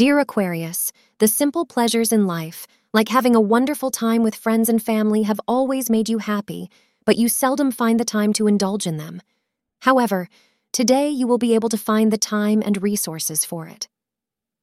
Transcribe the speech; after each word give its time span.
Dear 0.00 0.18
Aquarius, 0.18 0.92
the 1.18 1.28
simple 1.28 1.66
pleasures 1.66 2.10
in 2.10 2.26
life, 2.26 2.66
like 2.94 3.10
having 3.10 3.36
a 3.36 3.46
wonderful 3.54 3.90
time 3.90 4.22
with 4.22 4.34
friends 4.34 4.70
and 4.70 4.82
family, 4.82 5.24
have 5.24 5.42
always 5.46 5.90
made 5.90 6.08
you 6.08 6.16
happy, 6.16 6.70
but 7.04 7.18
you 7.18 7.28
seldom 7.28 7.70
find 7.70 8.00
the 8.00 8.04
time 8.06 8.32
to 8.32 8.46
indulge 8.46 8.86
in 8.86 8.96
them. 8.96 9.20
However, 9.82 10.30
today 10.72 11.10
you 11.10 11.26
will 11.26 11.36
be 11.36 11.54
able 11.54 11.68
to 11.68 11.76
find 11.76 12.10
the 12.10 12.16
time 12.16 12.62
and 12.64 12.82
resources 12.82 13.44
for 13.44 13.66
it. 13.66 13.88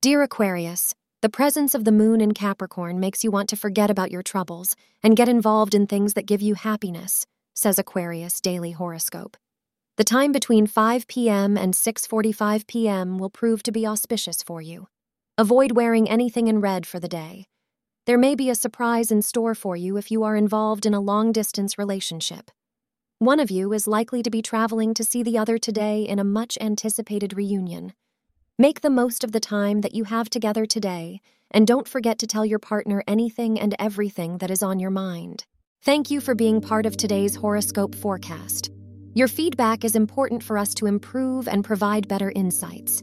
Dear 0.00 0.20
Aquarius, 0.22 0.96
the 1.22 1.28
presence 1.28 1.76
of 1.76 1.84
the 1.84 1.92
moon 1.92 2.20
in 2.20 2.34
Capricorn 2.34 2.98
makes 2.98 3.22
you 3.22 3.30
want 3.30 3.48
to 3.50 3.56
forget 3.56 3.88
about 3.88 4.10
your 4.10 4.24
troubles 4.24 4.74
and 5.00 5.16
get 5.16 5.28
involved 5.28 5.76
in 5.76 5.86
things 5.86 6.14
that 6.14 6.26
give 6.26 6.42
you 6.42 6.54
happiness, 6.54 7.24
says 7.54 7.78
Aquarius 7.78 8.40
Daily 8.40 8.72
Horoscope. 8.72 9.36
The 9.96 10.02
time 10.02 10.32
between 10.32 10.66
5 10.66 11.06
p.m. 11.06 11.56
and 11.56 11.72
6:45 11.72 12.66
p.m. 12.66 13.16
will 13.16 13.30
prove 13.30 13.62
to 13.62 13.70
be 13.70 13.86
auspicious 13.86 14.42
for 14.42 14.60
you. 14.60 14.88
Avoid 15.40 15.72
wearing 15.72 16.06
anything 16.06 16.48
in 16.48 16.60
red 16.60 16.86
for 16.86 17.00
the 17.00 17.08
day. 17.08 17.46
There 18.04 18.18
may 18.18 18.34
be 18.34 18.50
a 18.50 18.54
surprise 18.54 19.10
in 19.10 19.22
store 19.22 19.54
for 19.54 19.74
you 19.74 19.96
if 19.96 20.10
you 20.10 20.22
are 20.22 20.36
involved 20.36 20.84
in 20.84 20.92
a 20.92 21.00
long-distance 21.00 21.78
relationship. 21.78 22.50
One 23.20 23.40
of 23.40 23.50
you 23.50 23.72
is 23.72 23.86
likely 23.86 24.22
to 24.22 24.28
be 24.28 24.42
traveling 24.42 24.92
to 24.92 25.02
see 25.02 25.22
the 25.22 25.38
other 25.38 25.56
today 25.56 26.02
in 26.02 26.18
a 26.18 26.24
much 26.24 26.58
anticipated 26.60 27.38
reunion. 27.38 27.94
Make 28.58 28.82
the 28.82 28.90
most 28.90 29.24
of 29.24 29.32
the 29.32 29.40
time 29.40 29.80
that 29.80 29.94
you 29.94 30.04
have 30.04 30.28
together 30.28 30.66
today, 30.66 31.22
and 31.50 31.66
don't 31.66 31.88
forget 31.88 32.18
to 32.18 32.26
tell 32.26 32.44
your 32.44 32.58
partner 32.58 33.02
anything 33.08 33.58
and 33.58 33.74
everything 33.78 34.36
that 34.38 34.50
is 34.50 34.62
on 34.62 34.78
your 34.78 34.90
mind. 34.90 35.46
Thank 35.80 36.10
you 36.10 36.20
for 36.20 36.34
being 36.34 36.60
part 36.60 36.84
of 36.84 36.98
today's 36.98 37.34
horoscope 37.34 37.94
forecast. 37.94 38.70
Your 39.14 39.26
feedback 39.26 39.86
is 39.86 39.96
important 39.96 40.42
for 40.42 40.58
us 40.58 40.74
to 40.74 40.86
improve 40.86 41.48
and 41.48 41.64
provide 41.64 42.08
better 42.08 42.30
insights. 42.30 43.02